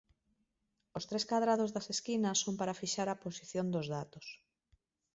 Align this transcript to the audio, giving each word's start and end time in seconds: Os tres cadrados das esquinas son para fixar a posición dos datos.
Os 0.97 1.03
tres 1.09 1.23
cadrados 1.31 1.73
das 1.75 1.87
esquinas 1.95 2.41
son 2.43 2.55
para 2.59 2.77
fixar 2.81 3.07
a 3.09 3.19
posición 3.23 3.67
dos 3.73 3.87
datos. 3.95 4.25